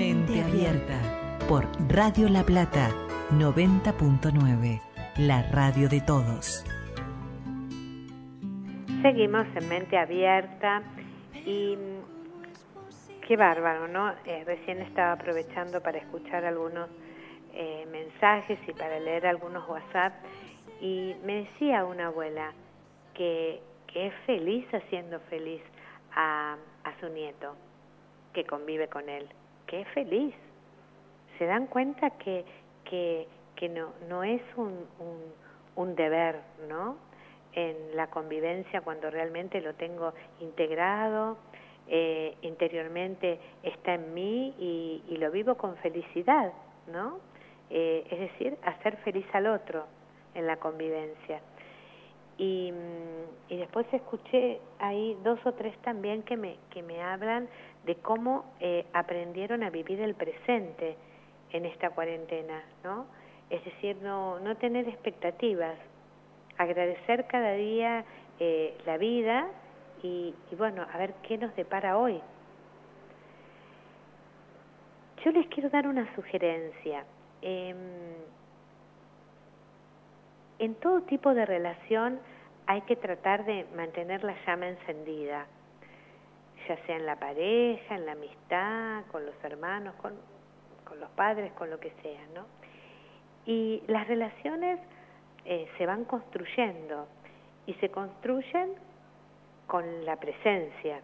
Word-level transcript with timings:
Mente 0.00 0.40
Abierta 0.40 0.98
por 1.46 1.66
Radio 1.94 2.30
La 2.30 2.42
Plata 2.42 2.88
90.9, 3.32 4.80
la 5.18 5.42
radio 5.52 5.90
de 5.90 6.00
todos. 6.00 6.64
Seguimos 9.02 9.46
en 9.56 9.68
Mente 9.68 9.98
Abierta 9.98 10.82
y 11.44 11.76
qué 13.28 13.36
bárbaro, 13.36 13.88
¿no? 13.88 14.14
Eh, 14.24 14.42
recién 14.46 14.80
estaba 14.80 15.12
aprovechando 15.12 15.82
para 15.82 15.98
escuchar 15.98 16.46
algunos 16.46 16.88
eh, 17.52 17.86
mensajes 17.92 18.58
y 18.66 18.72
para 18.72 18.98
leer 19.00 19.26
algunos 19.26 19.68
WhatsApp 19.68 20.14
y 20.80 21.14
me 21.26 21.42
decía 21.42 21.84
una 21.84 22.06
abuela 22.06 22.54
que, 23.12 23.60
que 23.86 24.06
es 24.06 24.14
feliz 24.24 24.66
haciendo 24.72 25.20
feliz 25.28 25.60
a, 26.14 26.56
a 26.84 27.00
su 27.00 27.08
nieto, 27.10 27.54
que 28.32 28.46
convive 28.46 28.88
con 28.88 29.06
él, 29.10 29.28
que 29.70 29.82
es 29.82 29.88
feliz. 29.90 30.34
Se 31.38 31.46
dan 31.46 31.68
cuenta 31.68 32.10
que, 32.10 32.44
que, 32.84 33.28
que 33.54 33.68
no, 33.68 33.92
no 34.08 34.24
es 34.24 34.42
un, 34.56 34.84
un, 35.76 35.94
deber, 35.94 36.40
¿no? 36.68 36.96
En 37.52 37.96
la 37.96 38.08
convivencia 38.08 38.80
cuando 38.80 39.10
realmente 39.10 39.60
lo 39.60 39.74
tengo 39.74 40.12
integrado, 40.40 41.38
eh, 41.86 42.36
interiormente 42.42 43.38
está 43.62 43.94
en 43.94 44.12
mí 44.12 44.54
y, 44.58 45.16
lo 45.16 45.30
vivo 45.30 45.54
con 45.54 45.76
felicidad, 45.76 46.52
¿no? 46.92 47.20
Eh, 47.70 48.06
es 48.10 48.18
decir, 48.18 48.56
hacer 48.64 48.96
feliz 48.98 49.26
al 49.32 49.46
otro 49.46 49.84
en 50.34 50.46
la 50.48 50.56
convivencia. 50.56 51.40
Y, 52.38 52.72
y, 53.48 53.56
después 53.56 53.86
escuché 53.92 54.60
ahí 54.78 55.16
dos 55.22 55.38
o 55.44 55.52
tres 55.52 55.76
también 55.82 56.22
que 56.22 56.36
me, 56.36 56.56
que 56.70 56.82
me 56.82 57.02
hablan 57.02 57.48
de 57.90 57.96
cómo 57.96 58.44
eh, 58.60 58.86
aprendieron 58.92 59.64
a 59.64 59.70
vivir 59.70 60.00
el 60.00 60.14
presente 60.14 60.94
en 61.50 61.66
esta 61.66 61.90
cuarentena, 61.90 62.62
¿no? 62.84 63.06
Es 63.50 63.64
decir, 63.64 63.96
no, 64.00 64.38
no 64.38 64.56
tener 64.58 64.86
expectativas, 64.88 65.76
agradecer 66.56 67.26
cada 67.26 67.54
día 67.54 68.04
eh, 68.38 68.78
la 68.86 68.96
vida 68.96 69.48
y, 70.04 70.32
y 70.52 70.54
bueno, 70.54 70.86
a 70.88 70.98
ver 70.98 71.14
qué 71.26 71.36
nos 71.36 71.52
depara 71.56 71.98
hoy. 71.98 72.20
Yo 75.24 75.32
les 75.32 75.48
quiero 75.48 75.68
dar 75.68 75.88
una 75.88 76.14
sugerencia. 76.14 77.04
Eh, 77.42 77.74
en 80.60 80.74
todo 80.76 81.02
tipo 81.02 81.34
de 81.34 81.44
relación 81.44 82.20
hay 82.68 82.82
que 82.82 82.94
tratar 82.94 83.44
de 83.44 83.66
mantener 83.74 84.22
la 84.22 84.36
llama 84.46 84.68
encendida, 84.68 85.48
ya 86.70 86.76
sea 86.86 86.96
en 86.96 87.04
la 87.04 87.16
pareja, 87.16 87.96
en 87.96 88.06
la 88.06 88.12
amistad, 88.12 89.04
con 89.10 89.26
los 89.26 89.34
hermanos, 89.42 89.92
con, 89.96 90.14
con 90.84 91.00
los 91.00 91.10
padres, 91.10 91.52
con 91.54 91.68
lo 91.68 91.80
que 91.80 91.90
sea, 92.00 92.20
¿no? 92.32 92.46
Y 93.44 93.82
las 93.88 94.06
relaciones 94.06 94.78
eh, 95.44 95.68
se 95.76 95.84
van 95.84 96.04
construyendo 96.04 97.08
y 97.66 97.74
se 97.74 97.88
construyen 97.88 98.74
con 99.66 100.04
la 100.04 100.14
presencia. 100.20 101.00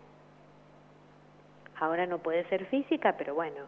Ahora 1.81 2.07
no 2.07 2.19
puede 2.19 2.49
ser 2.49 2.67
física, 2.67 3.17
pero 3.19 3.35
bueno, 3.35 3.65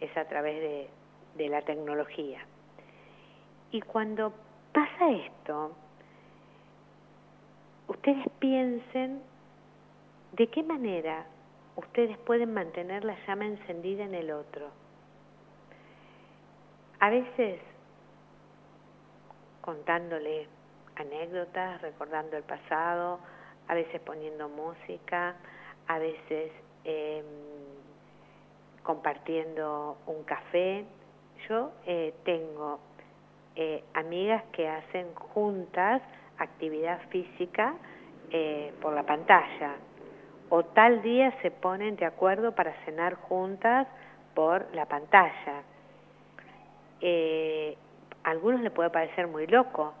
es 0.00 0.16
a 0.16 0.26
través 0.26 0.60
de, 0.60 0.88
de 1.34 1.48
la 1.48 1.62
tecnología. 1.62 2.38
Y 3.72 3.80
cuando 3.80 4.32
pasa 4.72 5.10
esto, 5.10 5.72
ustedes 7.88 8.24
piensen 8.38 9.20
de 10.30 10.46
qué 10.46 10.62
manera 10.62 11.26
ustedes 11.80 12.16
pueden 12.18 12.54
mantener 12.54 13.04
la 13.04 13.16
llama 13.26 13.46
encendida 13.46 14.04
en 14.04 14.14
el 14.14 14.30
otro. 14.30 14.68
A 17.00 17.10
veces 17.10 17.60
contándole 19.60 20.46
anécdotas, 20.96 21.80
recordando 21.82 22.36
el 22.36 22.42
pasado, 22.42 23.20
a 23.68 23.74
veces 23.74 24.00
poniendo 24.02 24.48
música, 24.48 25.36
a 25.86 25.98
veces 25.98 26.52
eh, 26.84 27.22
compartiendo 28.82 29.96
un 30.06 30.22
café. 30.24 30.84
Yo 31.48 31.72
eh, 31.86 32.14
tengo 32.24 32.80
eh, 33.56 33.82
amigas 33.94 34.44
que 34.52 34.68
hacen 34.68 35.14
juntas 35.14 36.02
actividad 36.38 37.00
física 37.08 37.74
eh, 38.30 38.72
por 38.80 38.94
la 38.94 39.04
pantalla 39.04 39.76
o 40.50 40.64
tal 40.64 41.00
día 41.02 41.32
se 41.42 41.50
ponen 41.50 41.96
de 41.96 42.04
acuerdo 42.04 42.52
para 42.52 42.72
cenar 42.84 43.14
juntas 43.14 43.86
por 44.34 44.66
la 44.74 44.86
pantalla. 44.86 45.62
Eh, 47.00 47.76
a 48.24 48.30
algunos 48.30 48.60
les 48.60 48.72
puede 48.72 48.90
parecer 48.90 49.26
muy 49.28 49.46
loco, 49.46 49.94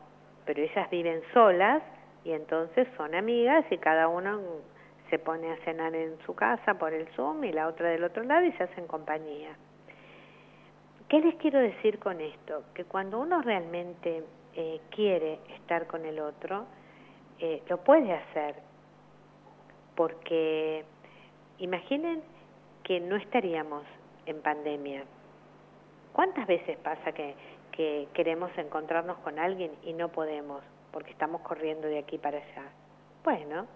pero 0.44 0.60
ellas 0.60 0.90
viven 0.90 1.22
solas 1.32 1.82
y 2.24 2.32
entonces 2.32 2.86
son 2.96 3.14
amigas 3.14 3.64
y 3.70 3.78
cada 3.78 4.08
uno 4.08 4.40
se 5.08 5.18
pone 5.18 5.52
a 5.52 5.56
cenar 5.64 5.94
en 5.94 6.18
su 6.26 6.34
casa 6.34 6.74
por 6.74 6.92
el 6.92 7.06
Zoom 7.14 7.44
y 7.44 7.52
la 7.52 7.68
otra 7.68 7.88
del 7.88 8.04
otro 8.04 8.22
lado 8.24 8.44
y 8.44 8.52
se 8.52 8.64
hacen 8.64 8.86
compañía. 8.86 9.56
¿Qué 11.08 11.20
les 11.20 11.34
quiero 11.36 11.58
decir 11.58 11.98
con 11.98 12.20
esto? 12.20 12.64
Que 12.74 12.84
cuando 12.84 13.18
uno 13.18 13.42
realmente 13.42 14.22
eh, 14.54 14.80
quiere 14.90 15.40
estar 15.56 15.86
con 15.86 16.04
el 16.04 16.20
otro, 16.20 16.66
eh, 17.40 17.62
lo 17.68 17.78
puede 17.78 18.12
hacer. 18.12 18.69
Porque 20.00 20.82
imaginen 21.58 22.22
que 22.84 23.00
no 23.00 23.16
estaríamos 23.16 23.82
en 24.24 24.40
pandemia. 24.40 25.04
¿Cuántas 26.14 26.46
veces 26.46 26.78
pasa 26.78 27.12
que, 27.12 27.34
que 27.70 28.08
queremos 28.14 28.50
encontrarnos 28.56 29.18
con 29.18 29.38
alguien 29.38 29.72
y 29.84 29.92
no 29.92 30.08
podemos 30.08 30.62
porque 30.90 31.10
estamos 31.10 31.42
corriendo 31.42 31.86
de 31.86 31.98
aquí 31.98 32.16
para 32.16 32.38
allá? 32.38 32.70
Bueno, 33.24 33.66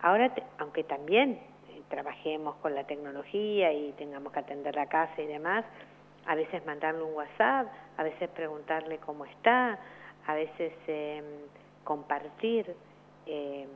ahora, 0.00 0.32
te, 0.32 0.42
aunque 0.56 0.82
también 0.82 1.32
eh, 1.32 1.82
trabajemos 1.90 2.56
con 2.62 2.74
la 2.74 2.84
tecnología 2.84 3.70
y 3.70 3.92
tengamos 3.98 4.32
que 4.32 4.38
atender 4.38 4.76
la 4.76 4.86
casa 4.86 5.20
y 5.20 5.26
demás, 5.26 5.62
a 6.24 6.36
veces 6.36 6.64
mandarle 6.64 7.02
un 7.02 7.12
WhatsApp, 7.12 7.66
a 7.98 8.02
veces 8.02 8.30
preguntarle 8.30 8.96
cómo 8.96 9.26
está, 9.26 9.78
a 10.26 10.34
veces 10.34 10.72
eh, 10.86 11.22
compartir 11.84 12.74
eh, 13.26 13.68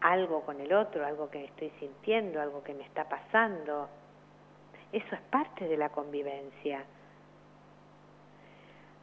algo 0.00 0.42
con 0.42 0.60
el 0.60 0.72
otro, 0.72 1.04
algo 1.04 1.30
que 1.30 1.44
estoy 1.44 1.70
sintiendo, 1.78 2.40
algo 2.40 2.62
que 2.62 2.74
me 2.74 2.84
está 2.84 3.08
pasando. 3.08 3.88
Eso 4.92 5.14
es 5.14 5.20
parte 5.30 5.66
de 5.66 5.76
la 5.76 5.88
convivencia. 5.88 6.84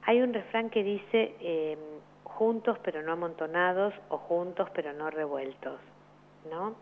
Hay 0.04 0.22
un 0.22 0.34
refrán 0.34 0.70
que 0.70 0.84
dice 0.84 1.36
eh, 1.40 1.78
juntos 2.24 2.78
pero 2.84 3.02
no 3.02 3.14
amontonados 3.14 3.94
o 4.10 4.18
juntos 4.18 4.70
pero 4.74 4.94
no 4.94 5.10
revueltos, 5.10 5.80
¿no? 6.50 6.76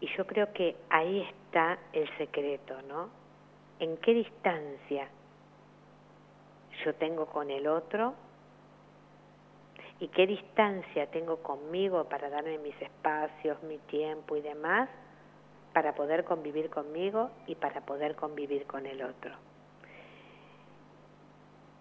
Y 0.00 0.06
yo 0.16 0.26
creo 0.26 0.52
que 0.52 0.76
ahí 0.88 1.20
está 1.20 1.78
el 1.92 2.08
secreto, 2.16 2.80
¿no? 2.82 3.10
¿En 3.78 3.98
qué 3.98 4.14
distancia 4.14 5.08
yo 6.84 6.94
tengo 6.94 7.26
con 7.26 7.50
el 7.50 7.66
otro? 7.66 8.14
¿Y 10.00 10.08
qué 10.08 10.26
distancia 10.26 11.06
tengo 11.10 11.36
conmigo 11.42 12.04
para 12.04 12.30
darme 12.30 12.58
mis 12.58 12.80
espacios, 12.80 13.62
mi 13.62 13.76
tiempo 13.78 14.34
y 14.34 14.40
demás 14.40 14.88
para 15.74 15.94
poder 15.94 16.24
convivir 16.24 16.70
conmigo 16.70 17.30
y 17.46 17.54
para 17.54 17.82
poder 17.82 18.16
convivir 18.16 18.66
con 18.66 18.86
el 18.86 19.02
otro? 19.02 19.32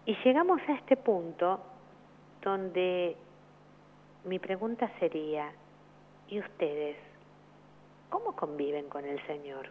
Y 0.06 0.16
llegamos 0.24 0.60
a 0.68 0.74
este 0.74 0.98
punto 0.98 1.62
donde 2.42 3.16
mi 4.26 4.38
pregunta 4.38 4.92
sería, 5.00 5.52
¿y 6.28 6.40
ustedes? 6.40 6.98
¿Cómo 8.10 8.36
conviven 8.36 8.90
con 8.90 9.06
el 9.06 9.26
Señor? 9.28 9.70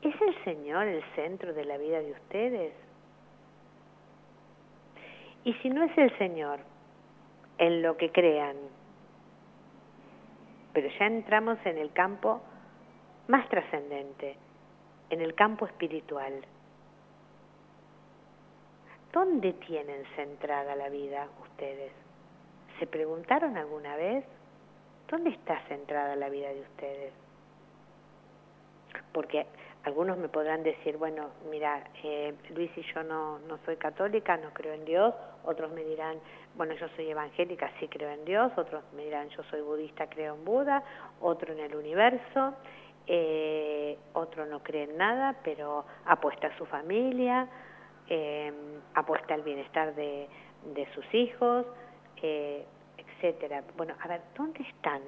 ¿Es 0.00 0.14
el 0.22 0.44
Señor 0.44 0.86
el 0.86 1.02
centro 1.16 1.52
de 1.52 1.64
la 1.64 1.76
vida 1.76 2.00
de 2.00 2.12
ustedes? 2.12 2.87
Y 5.44 5.54
si 5.54 5.70
no 5.70 5.82
es 5.84 5.96
el 5.96 6.16
Señor, 6.18 6.60
en 7.58 7.82
lo 7.82 7.96
que 7.96 8.10
crean, 8.10 8.56
pero 10.72 10.88
ya 10.98 11.06
entramos 11.06 11.58
en 11.64 11.78
el 11.78 11.92
campo 11.92 12.40
más 13.26 13.48
trascendente, 13.48 14.36
en 15.10 15.20
el 15.20 15.34
campo 15.34 15.66
espiritual. 15.66 16.34
¿Dónde 19.12 19.54
tienen 19.54 20.04
centrada 20.14 20.76
la 20.76 20.88
vida 20.88 21.26
ustedes? 21.42 21.92
¿Se 22.78 22.86
preguntaron 22.86 23.56
alguna 23.56 23.96
vez? 23.96 24.24
¿Dónde 25.08 25.30
está 25.30 25.60
centrada 25.66 26.14
la 26.14 26.28
vida 26.28 26.50
de 26.50 26.60
ustedes? 26.60 27.12
Porque 29.12 29.46
algunos 29.88 30.18
me 30.18 30.28
podrán 30.28 30.62
decir, 30.62 30.98
bueno, 30.98 31.30
mira, 31.50 31.82
eh, 32.04 32.34
Luis 32.54 32.70
y 32.76 32.82
yo 32.92 33.02
no, 33.02 33.38
no 33.40 33.58
soy 33.64 33.76
católica, 33.76 34.36
no 34.36 34.50
creo 34.52 34.74
en 34.74 34.84
Dios, 34.84 35.14
otros 35.44 35.72
me 35.72 35.82
dirán, 35.82 36.18
bueno, 36.56 36.74
yo 36.74 36.88
soy 36.94 37.08
evangélica, 37.10 37.70
sí 37.80 37.88
creo 37.88 38.10
en 38.10 38.22
Dios, 38.26 38.52
otros 38.56 38.84
me 38.94 39.04
dirán, 39.04 39.30
yo 39.30 39.42
soy 39.44 39.62
budista, 39.62 40.06
creo 40.06 40.34
en 40.34 40.44
Buda, 40.44 40.84
otro 41.22 41.54
en 41.54 41.60
el 41.60 41.74
universo, 41.74 42.54
eh, 43.06 43.96
otro 44.12 44.44
no 44.44 44.62
cree 44.62 44.84
en 44.84 44.98
nada, 44.98 45.36
pero 45.42 45.86
apuesta 46.04 46.48
a 46.48 46.58
su 46.58 46.66
familia, 46.66 47.48
eh, 48.10 48.52
apuesta 48.92 49.32
al 49.32 49.42
bienestar 49.42 49.94
de, 49.94 50.28
de 50.74 50.86
sus 50.92 51.14
hijos, 51.14 51.64
eh, 52.20 52.66
etcétera. 52.98 53.64
Bueno, 53.74 53.94
a 54.00 54.06
ver, 54.06 54.20
¿dónde 54.36 54.62
están 54.64 55.00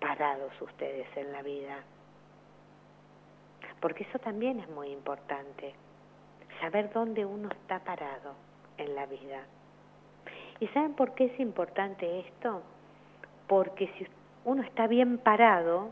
parados 0.00 0.52
ustedes 0.60 1.06
en 1.16 1.30
la 1.30 1.42
vida? 1.42 1.76
Porque 3.82 4.04
eso 4.04 4.20
también 4.20 4.60
es 4.60 4.68
muy 4.70 4.90
importante, 4.90 5.74
saber 6.60 6.92
dónde 6.92 7.26
uno 7.26 7.48
está 7.50 7.80
parado 7.80 8.34
en 8.78 8.94
la 8.94 9.06
vida. 9.06 9.42
¿Y 10.60 10.68
saben 10.68 10.94
por 10.94 11.14
qué 11.14 11.24
es 11.24 11.40
importante 11.40 12.20
esto? 12.20 12.62
Porque 13.48 13.88
si 13.98 14.06
uno 14.44 14.62
está 14.62 14.86
bien 14.86 15.18
parado, 15.18 15.90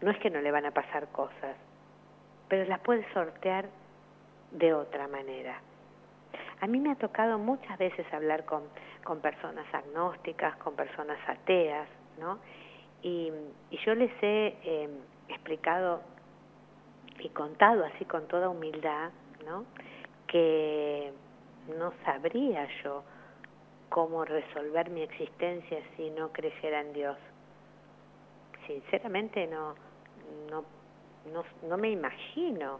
no 0.00 0.10
es 0.10 0.18
que 0.18 0.30
no 0.30 0.40
le 0.40 0.50
van 0.50 0.66
a 0.66 0.72
pasar 0.72 1.06
cosas, 1.12 1.56
pero 2.48 2.64
las 2.68 2.80
puede 2.80 3.06
sortear 3.12 3.66
de 4.50 4.74
otra 4.74 5.06
manera. 5.06 5.60
A 6.60 6.66
mí 6.66 6.80
me 6.80 6.90
ha 6.90 6.96
tocado 6.96 7.38
muchas 7.38 7.78
veces 7.78 8.04
hablar 8.12 8.44
con, 8.46 8.64
con 9.04 9.20
personas 9.20 9.72
agnósticas, 9.72 10.56
con 10.56 10.74
personas 10.74 11.20
ateas, 11.28 11.88
¿no? 12.18 12.40
Y, 13.02 13.32
yo 13.86 13.94
les 13.94 14.10
he 14.20 14.56
em, 14.64 14.90
explicado 15.30 16.02
y 17.18 17.28
contado 17.30 17.84
así 17.84 18.04
con 18.04 18.26
toda 18.28 18.48
humildad, 18.48 19.10
¿no? 19.46 19.64
Que 20.26 21.12
no 21.78 21.92
sabría 22.04 22.68
yo 22.82 23.02
cómo 23.88 24.24
resolver 24.24 24.90
mi 24.90 25.02
existencia 25.02 25.78
si 25.96 26.10
no 26.10 26.32
creyera 26.32 26.80
en 26.80 26.92
Dios. 26.92 27.16
Sinceramente 28.66 29.46
no, 29.46 29.74
no, 30.50 30.64
no, 31.32 31.44
no 31.68 31.76
me 31.76 31.90
imagino, 31.90 32.78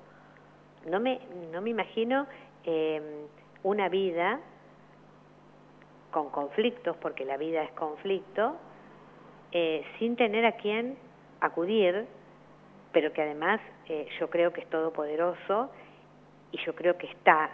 no 0.86 1.00
me, 1.00 1.20
no 1.52 1.60
me 1.60 1.70
imagino 1.70 2.26
eh, 2.64 3.26
una 3.62 3.88
vida 3.88 4.40
con 6.10 6.30
conflictos, 6.30 6.96
porque 6.96 7.24
la 7.24 7.36
vida 7.36 7.62
es 7.62 7.72
conflicto, 7.72 8.56
eh, 9.52 9.84
sin 9.98 10.16
tener 10.16 10.44
a 10.46 10.52
quien 10.52 10.96
acudir, 11.40 12.06
pero 12.92 13.12
que 13.12 13.22
además 13.22 13.60
eh, 13.88 14.08
yo 14.18 14.28
creo 14.30 14.52
que 14.52 14.62
es 14.62 14.70
todopoderoso 14.70 15.70
y 16.52 16.58
yo 16.64 16.74
creo 16.74 16.96
que 16.98 17.06
está, 17.06 17.50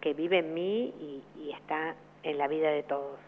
que 0.00 0.14
vive 0.14 0.38
en 0.38 0.54
mí 0.54 0.94
y, 1.00 1.24
está 1.52 1.96
en 2.22 2.38
la 2.38 2.46
vida 2.46 2.70
de 2.70 2.82
todos. 2.82 3.18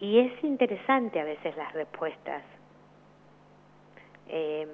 Y 0.00 0.18
es 0.18 0.44
interesante 0.44 1.20
a 1.20 1.24
veces 1.24 1.54
las 1.56 1.72
respuestas 1.74 2.42
eh, 4.28 4.66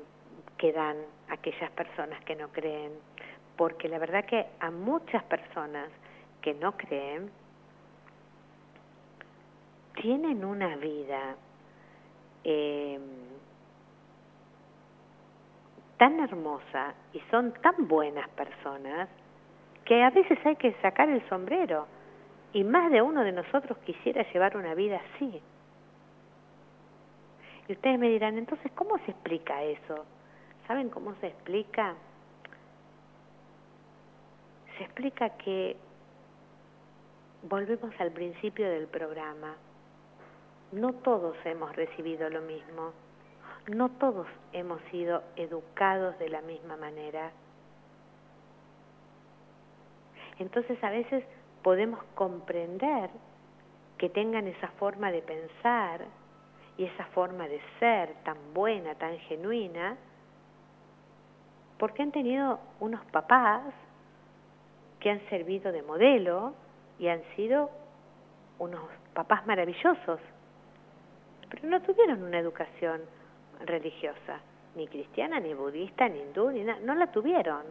que 0.57 0.73
dan 0.73 0.97
aquellas 1.29 1.71
personas 1.73 2.23
que 2.25 2.37
no 2.37 2.49
creen, 2.49 2.93
porque 3.57 3.89
la 3.89 3.99
verdad 3.99 4.25
que 4.25 4.47
a 4.61 4.71
muchas 4.71 5.25
personas 5.25 5.89
que 6.41 6.55
no 6.55 6.77
creen 6.77 7.31
tienen 10.01 10.45
una 10.45 10.77
vida 10.77 11.37
eh, 12.49 13.01
tan 15.97 16.21
hermosa 16.21 16.95
y 17.13 17.21
son 17.29 17.53
tan 17.55 17.89
buenas 17.89 18.29
personas 18.31 19.09
que 19.85 20.01
a 20.05 20.11
veces 20.11 20.39
hay 20.45 20.55
que 20.55 20.73
sacar 20.81 21.09
el 21.09 21.29
sombrero 21.29 21.89
y 22.53 22.63
más 22.63 22.93
de 22.93 23.03
uno 23.03 23.25
de 23.25 23.33
nosotros 23.33 23.77
quisiera 23.79 24.23
llevar 24.33 24.57
una 24.57 24.75
vida 24.75 25.01
así. 25.15 25.43
Y 27.67 27.73
ustedes 27.73 27.99
me 27.99 28.09
dirán, 28.09 28.39
entonces, 28.39 28.71
¿cómo 28.77 28.97
se 28.99 29.11
explica 29.11 29.65
eso? 29.65 30.05
¿Saben 30.69 30.89
cómo 30.89 31.17
se 31.17 31.27
explica? 31.27 31.95
Se 34.79 34.85
explica 34.85 35.31
que 35.31 35.77
volvemos 37.43 37.93
al 37.99 38.13
principio 38.13 38.71
del 38.71 38.87
programa. 38.87 39.57
No 40.77 40.93
todos 40.93 41.35
hemos 41.47 41.75
recibido 41.75 42.29
lo 42.29 42.43
mismo. 42.43 42.93
No 43.67 43.89
todos 43.93 44.27
hemos 44.53 44.79
sido 44.91 45.23
educados 45.35 46.19
de 46.19 46.29
la 46.29 46.43
misma 46.43 46.77
manera. 46.77 47.33
Entonces 50.39 50.77
a 50.85 50.91
veces 50.91 51.25
podemos 51.63 52.05
comprender 52.15 53.09
que 53.97 54.11
tengan 54.11 54.47
esa 54.49 54.69
forma 54.73 55.11
de 55.11 55.23
pensar 55.23 56.05
y 56.77 56.85
esa 56.85 57.07
forma 57.07 57.49
de 57.49 57.59
ser 57.81 58.13
tan 58.23 58.37
buena, 58.53 58.95
tan 58.97 59.17
genuina, 59.21 59.97
porque 61.79 62.03
han 62.03 62.13
tenido 62.13 62.61
unos 62.81 63.03
papás 63.07 63.63
que 65.01 65.09
han 65.09 65.27
servido 65.31 65.73
de 65.73 65.81
modelo 65.81 66.53
y 66.99 67.09
han 67.09 67.23
sido 67.35 67.71
unos 68.59 68.83
papás 69.15 69.47
maravillosos, 69.47 70.21
pero 71.51 71.69
no 71.69 71.81
tuvieron 71.83 72.23
una 72.23 72.39
educación 72.39 73.01
religiosa, 73.65 74.41
ni 74.75 74.87
cristiana, 74.89 75.41
ni 75.41 75.55
budista, 75.55 76.09
ni 76.09 76.21
hindú, 76.21 76.51
ni 76.51 76.65
nada, 76.65 76.81
no 76.81 76.95
la 76.95 77.11
tuvieron 77.11 77.65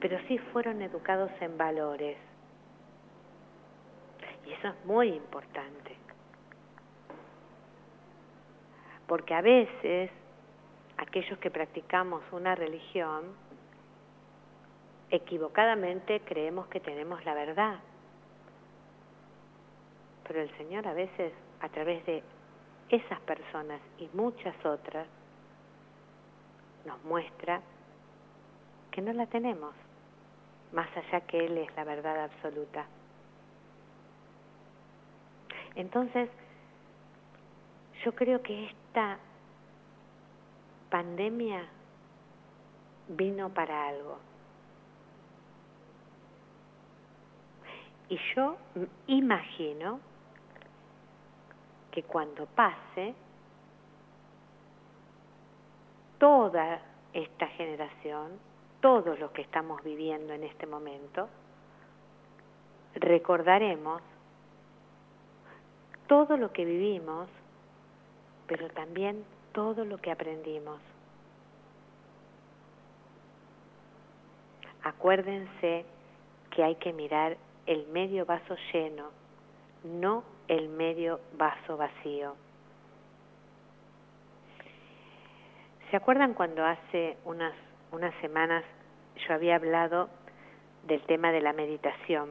pero 0.00 0.18
sí 0.28 0.38
fueron 0.38 0.82
educados 0.82 1.30
en 1.40 1.56
valores. 1.58 2.16
Y 4.46 4.52
eso 4.52 4.68
es 4.68 4.84
muy 4.84 5.08
importante. 5.08 5.96
Porque 9.06 9.34
a 9.34 9.40
veces 9.40 10.10
aquellos 10.98 11.38
que 11.38 11.50
practicamos 11.50 12.22
una 12.32 12.54
religión, 12.54 13.24
equivocadamente 15.10 16.20
creemos 16.20 16.66
que 16.68 16.80
tenemos 16.80 17.24
la 17.24 17.34
verdad. 17.34 17.78
Pero 20.26 20.42
el 20.42 20.56
Señor 20.58 20.86
a 20.86 20.92
veces, 20.92 21.32
a 21.60 21.68
través 21.68 22.04
de 22.06 22.22
esas 22.88 23.20
personas 23.20 23.80
y 23.98 24.08
muchas 24.14 24.54
otras, 24.64 25.06
nos 26.86 27.02
muestra 27.04 27.60
que 28.90 29.02
no 29.02 29.12
la 29.12 29.26
tenemos 29.26 29.74
más 30.72 30.88
allá 30.96 31.20
que 31.22 31.44
Él 31.46 31.58
es 31.58 31.74
la 31.76 31.84
verdad 31.84 32.24
absoluta. 32.24 32.86
Entonces, 35.74 36.28
yo 38.04 38.14
creo 38.14 38.42
que 38.42 38.66
esta 38.66 39.18
pandemia 40.90 41.66
vino 43.08 43.48
para 43.50 43.88
algo. 43.88 44.18
Y 48.08 48.18
yo 48.34 48.56
imagino 49.06 50.00
que 51.98 52.04
cuando 52.04 52.46
pase, 52.46 53.12
toda 56.18 56.80
esta 57.12 57.48
generación 57.48 58.38
todos 58.80 59.18
los 59.18 59.32
que 59.32 59.42
estamos 59.42 59.82
viviendo 59.82 60.32
en 60.32 60.44
este 60.44 60.68
momento, 60.68 61.28
recordaremos 62.94 64.00
todo 66.06 66.36
lo 66.36 66.52
que 66.52 66.64
vivimos, 66.64 67.28
pero 68.46 68.70
también 68.70 69.24
todo 69.50 69.84
lo 69.84 69.98
que 69.98 70.12
aprendimos. 70.12 70.80
Acuérdense 74.84 75.84
que 76.54 76.62
hay 76.62 76.76
que 76.76 76.92
mirar 76.92 77.36
el 77.66 77.88
medio 77.88 78.24
vaso 78.24 78.54
lleno, 78.72 79.10
no 79.82 80.37
el 80.48 80.68
medio 80.68 81.20
vaso 81.34 81.76
vacío. 81.76 82.34
¿Se 85.90 85.96
acuerdan 85.96 86.34
cuando 86.34 86.64
hace 86.64 87.16
unas 87.24 87.54
unas 87.90 88.14
semanas 88.20 88.64
yo 89.26 89.34
había 89.34 89.56
hablado 89.56 90.08
del 90.84 91.02
tema 91.02 91.32
de 91.32 91.40
la 91.40 91.52
meditación. 91.52 92.30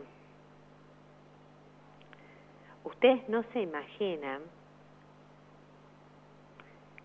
Ustedes 2.83 3.27
no 3.27 3.43
se 3.53 3.61
imaginan 3.61 4.41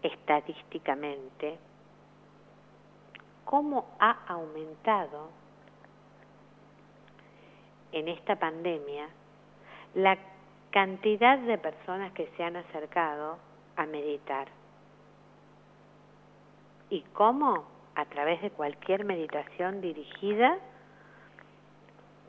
estadísticamente 0.02 1.58
cómo 3.44 3.96
ha 3.98 4.18
aumentado 4.28 5.30
en 7.92 8.08
esta 8.08 8.36
pandemia 8.36 9.08
la 9.94 10.16
cantidad 10.72 11.38
de 11.38 11.58
personas 11.58 12.12
que 12.12 12.26
se 12.36 12.42
han 12.42 12.56
acercado 12.56 13.38
a 13.76 13.86
meditar. 13.86 14.48
¿Y 16.88 17.02
cómo? 17.12 17.64
A 17.94 18.06
través 18.06 18.40
de 18.40 18.50
cualquier 18.50 19.04
meditación 19.04 19.82
dirigida, 19.82 20.58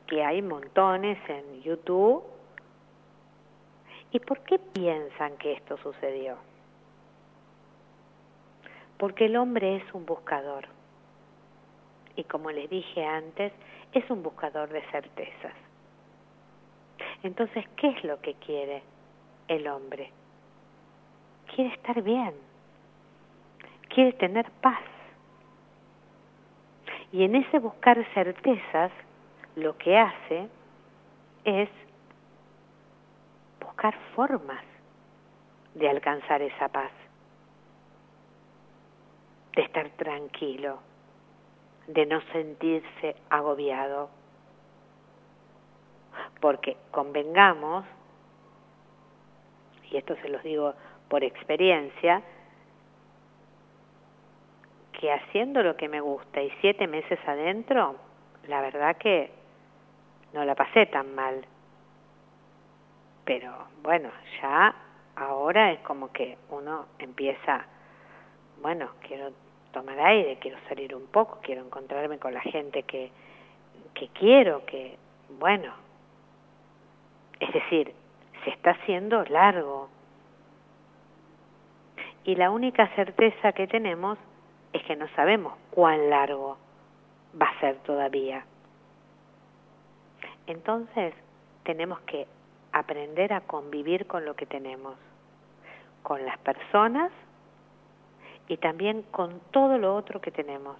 que 0.06 0.22
hay 0.22 0.42
montones 0.42 1.18
en 1.28 1.62
YouTube. 1.62 2.22
¿Y 4.12 4.20
por 4.20 4.40
qué 4.40 4.58
piensan 4.58 5.38
que 5.38 5.54
esto 5.54 5.78
sucedió? 5.78 6.36
Porque 8.98 9.24
el 9.24 9.36
hombre 9.36 9.76
es 9.76 9.94
un 9.94 10.04
buscador. 10.04 10.68
Y 12.14 12.24
como 12.24 12.50
les 12.50 12.68
dije 12.68 13.04
antes, 13.04 13.52
es 13.92 14.08
un 14.10 14.22
buscador 14.22 14.68
de 14.68 14.82
certezas. 14.90 15.63
Entonces, 17.22 17.64
¿qué 17.76 17.88
es 17.88 18.04
lo 18.04 18.20
que 18.20 18.34
quiere 18.34 18.82
el 19.48 19.66
hombre? 19.68 20.10
Quiere 21.54 21.74
estar 21.74 22.02
bien, 22.02 22.34
quiere 23.88 24.12
tener 24.14 24.50
paz. 24.60 24.82
Y 27.12 27.24
en 27.24 27.36
ese 27.36 27.58
buscar 27.58 28.04
certezas, 28.12 28.90
lo 29.56 29.76
que 29.78 29.96
hace 29.96 30.48
es 31.44 31.68
buscar 33.60 33.94
formas 34.14 34.64
de 35.74 35.88
alcanzar 35.88 36.42
esa 36.42 36.68
paz, 36.68 36.90
de 39.54 39.62
estar 39.62 39.90
tranquilo, 39.90 40.78
de 41.86 42.06
no 42.06 42.20
sentirse 42.32 43.16
agobiado. 43.30 44.10
Porque 46.40 46.76
convengamos, 46.90 47.84
y 49.90 49.96
esto 49.96 50.16
se 50.16 50.28
los 50.28 50.42
digo 50.42 50.74
por 51.08 51.24
experiencia, 51.24 52.22
que 54.92 55.12
haciendo 55.12 55.62
lo 55.62 55.76
que 55.76 55.88
me 55.88 56.00
gusta 56.00 56.40
y 56.42 56.50
siete 56.60 56.86
meses 56.86 57.18
adentro, 57.26 57.96
la 58.46 58.60
verdad 58.60 58.96
que 58.96 59.30
no 60.32 60.44
la 60.44 60.54
pasé 60.54 60.86
tan 60.86 61.14
mal. 61.14 61.44
Pero 63.24 63.52
bueno, 63.82 64.10
ya 64.40 64.74
ahora 65.16 65.72
es 65.72 65.80
como 65.80 66.12
que 66.12 66.36
uno 66.50 66.86
empieza, 66.98 67.64
bueno, 68.60 68.90
quiero 69.06 69.30
tomar 69.72 69.98
aire, 69.98 70.38
quiero 70.40 70.58
salir 70.68 70.94
un 70.94 71.06
poco, 71.06 71.38
quiero 71.42 71.64
encontrarme 71.64 72.18
con 72.18 72.34
la 72.34 72.40
gente 72.40 72.82
que, 72.84 73.10
que 73.94 74.08
quiero, 74.08 74.64
que, 74.66 74.96
bueno, 75.38 75.72
es 77.44 77.52
decir, 77.52 77.94
se 78.42 78.50
está 78.50 78.70
haciendo 78.70 79.22
largo. 79.24 79.88
Y 82.24 82.36
la 82.36 82.50
única 82.50 82.88
certeza 82.94 83.52
que 83.52 83.66
tenemos 83.66 84.18
es 84.72 84.82
que 84.84 84.96
no 84.96 85.06
sabemos 85.08 85.52
cuán 85.70 86.08
largo 86.08 86.56
va 87.40 87.46
a 87.46 87.60
ser 87.60 87.76
todavía. 87.78 88.46
Entonces, 90.46 91.14
tenemos 91.64 92.00
que 92.00 92.26
aprender 92.72 93.34
a 93.34 93.42
convivir 93.42 94.06
con 94.06 94.24
lo 94.24 94.34
que 94.34 94.46
tenemos, 94.46 94.96
con 96.02 96.24
las 96.24 96.38
personas 96.38 97.12
y 98.48 98.56
también 98.56 99.02
con 99.10 99.40
todo 99.50 99.76
lo 99.76 99.94
otro 99.94 100.20
que 100.20 100.30
tenemos. 100.30 100.76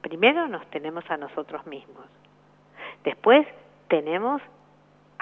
Primero 0.00 0.48
nos 0.48 0.66
tenemos 0.70 1.08
a 1.10 1.16
nosotros 1.16 1.64
mismos. 1.66 2.06
Después 3.04 3.46
tenemos 3.86 4.42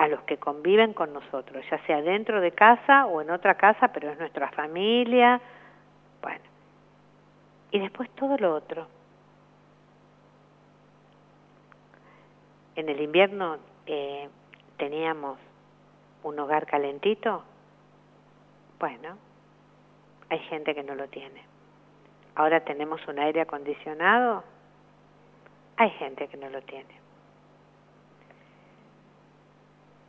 a 0.01 0.09
los 0.09 0.23
que 0.23 0.39
conviven 0.39 0.95
con 0.95 1.13
nosotros, 1.13 1.63
ya 1.71 1.79
sea 1.85 2.01
dentro 2.01 2.41
de 2.41 2.53
casa 2.53 3.05
o 3.05 3.21
en 3.21 3.31
otra 3.31 3.57
casa, 3.57 3.89
pero 3.89 4.09
es 4.09 4.19
nuestra 4.19 4.51
familia. 4.53 5.39
Bueno. 6.23 6.41
Y 7.71 7.81
después 7.81 8.09
todo 8.13 8.39
lo 8.39 8.55
otro. 8.55 8.87
En 12.77 12.89
el 12.89 12.99
invierno 13.03 13.59
eh, 13.85 14.27
teníamos 14.79 15.39
un 16.23 16.39
hogar 16.39 16.65
calentito. 16.65 17.45
Bueno, 18.79 19.19
hay 20.31 20.39
gente 20.39 20.75
que 20.75 20.83
no 20.83 20.95
lo 20.95 21.09
tiene. 21.09 21.43
Ahora 22.37 22.61
tenemos 22.61 23.07
un 23.07 23.19
aire 23.19 23.43
acondicionado, 23.43 24.45
hay 25.77 25.91
gente 25.91 26.27
que 26.29 26.39
no 26.39 26.49
lo 26.49 26.63
tiene. 26.63 27.00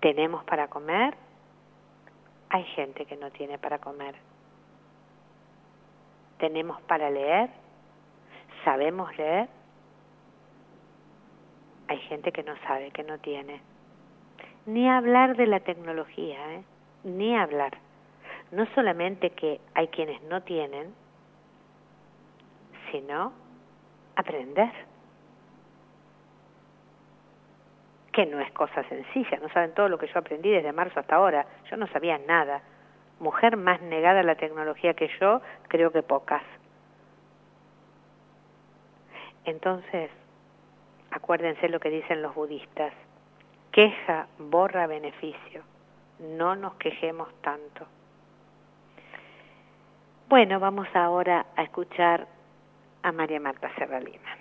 Tenemos 0.01 0.43
para 0.43 0.67
comer, 0.67 1.15
hay 2.49 2.63
gente 2.75 3.05
que 3.05 3.15
no 3.15 3.31
tiene 3.31 3.57
para 3.57 3.79
comer. 3.79 4.15
Tenemos 6.37 6.81
para 6.81 7.09
leer, 7.09 7.49
sabemos 8.65 9.15
leer, 9.17 9.47
hay 11.87 11.97
gente 11.99 12.31
que 12.31 12.43
no 12.43 12.55
sabe, 12.67 12.91
que 12.91 13.03
no 13.03 13.19
tiene. 13.19 13.61
Ni 14.65 14.89
hablar 14.89 15.37
de 15.37 15.47
la 15.47 15.59
tecnología, 15.61 16.55
¿eh? 16.55 16.63
ni 17.03 17.35
hablar 17.35 17.77
no 18.51 18.65
solamente 18.75 19.31
que 19.31 19.59
hay 19.73 19.87
quienes 19.87 20.21
no 20.23 20.41
tienen, 20.43 20.93
sino 22.91 23.31
aprender. 24.15 24.71
Que 28.11 28.25
no 28.25 28.39
es 28.39 28.51
cosa 28.51 28.83
sencilla, 28.89 29.39
no 29.41 29.49
saben 29.49 29.73
todo 29.73 29.87
lo 29.89 29.97
que 29.97 30.07
yo 30.07 30.19
aprendí 30.19 30.49
desde 30.49 30.73
marzo 30.73 30.99
hasta 30.99 31.15
ahora, 31.15 31.45
yo 31.69 31.77
no 31.77 31.87
sabía 31.87 32.17
nada. 32.17 32.61
Mujer 33.19 33.55
más 33.55 33.81
negada 33.81 34.21
a 34.21 34.23
la 34.23 34.35
tecnología 34.35 34.93
que 34.93 35.09
yo, 35.19 35.41
creo 35.67 35.91
que 35.91 36.03
pocas. 36.03 36.43
Entonces, 39.45 40.11
acuérdense 41.11 41.69
lo 41.69 41.79
que 41.79 41.89
dicen 41.89 42.21
los 42.21 42.35
budistas, 42.35 42.93
queja 43.71 44.27
borra 44.37 44.87
beneficio, 44.87 45.63
no 46.19 46.55
nos 46.55 46.75
quejemos 46.75 47.33
tanto. 47.41 47.87
Bueno, 50.27 50.59
vamos 50.59 50.87
ahora 50.93 51.45
a 51.55 51.63
escuchar 51.63 52.27
a 53.03 53.11
María 53.11 53.39
Marta 53.39 53.69
Serralina. 53.75 54.40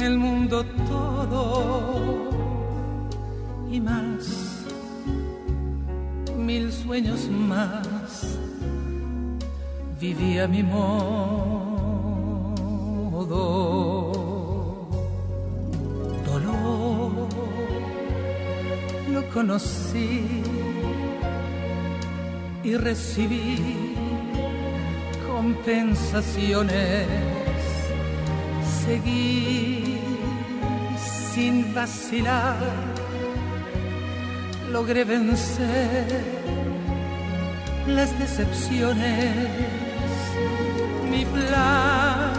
el 0.00 0.18
mundo 0.18 0.64
todo 0.88 2.30
y 3.70 3.80
más, 3.80 4.64
mil 6.36 6.72
sueños 6.72 7.28
más 7.28 8.36
vivía 10.00 10.46
mi 10.46 10.62
modo. 10.62 10.86
Dolor 16.24 17.28
lo 19.10 19.28
conocí 19.32 20.42
y 22.62 22.76
recibí 22.76 23.94
compensaciones. 25.26 27.35
Seguí 28.86 29.98
sin 31.34 31.74
vacilar, 31.74 32.56
logré 34.70 35.02
vencer 35.02 36.06
las 37.88 38.16
decepciones. 38.16 39.48
Mi 41.10 41.24
plan 41.24 42.30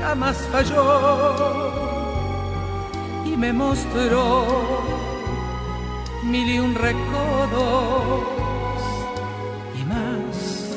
jamás 0.00 0.36
falló 0.52 1.72
y 3.26 3.36
me 3.36 3.52
mostró 3.52 4.46
mil 6.22 6.48
y 6.48 6.58
un 6.60 6.76
recodos 6.76 8.22
y 9.74 9.84
más, 9.92 10.76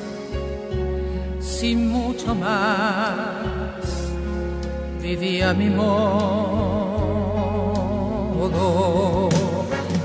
sin 1.40 1.88
mucho 1.92 2.34
más, 2.34 3.61
vivía 5.16 5.54
mi 5.54 5.70
modo. 5.70 5.90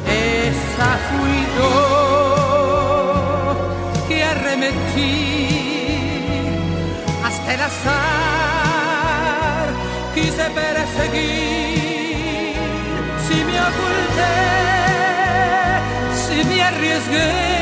Esa 0.08 0.90
fui 1.06 1.38
yo 1.56 1.74
que 4.08 4.16
arremetí 4.24 5.46
hasta 7.24 7.48
el 7.54 7.62
azar, 7.70 9.66
quise 10.14 10.44
perseguir, 10.60 12.54
si 13.26 13.36
me 13.48 13.56
oculté 13.68 14.56
me 16.44 16.62
arriesgué, 16.62 17.55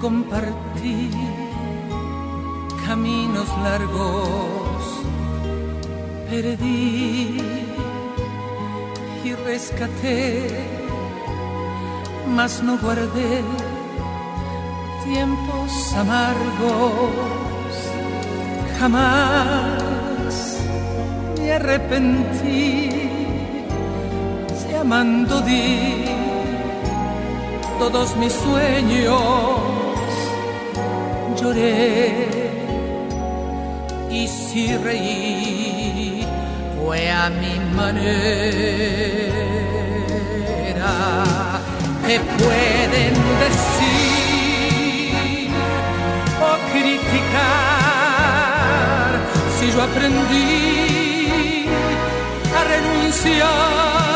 compartí 0.00 1.10
caminos 2.86 3.48
largos, 3.62 4.82
perdí 6.30 7.38
y 9.24 9.34
rescaté, 9.34 10.48
mas 12.34 12.62
no 12.62 12.78
guardé 12.78 13.42
tiempos 15.04 15.92
amargos, 15.94 17.74
jamás 18.78 20.58
me 21.38 21.52
arrepentí, 21.52 22.90
si 24.58 24.74
amando 24.74 25.40
di 25.42 26.04
todos 27.78 28.16
mis 28.16 28.32
sueños 28.32 29.87
lloré 31.40 32.28
y 34.10 34.26
si 34.26 34.76
reí 34.76 36.26
fue 36.76 37.10
a 37.10 37.30
mi 37.30 37.58
manera. 37.74 38.08
¿Qué 42.06 42.20
pueden 42.20 43.14
decir 43.44 44.30
o 46.40 46.50
criticar 46.72 47.50
si 49.58 49.64
yo 49.72 49.82
aprendí 49.82 51.66
a 52.56 52.60
renunciar? 52.64 54.07